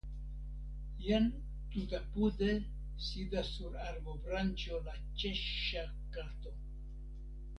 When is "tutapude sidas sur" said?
1.73-3.75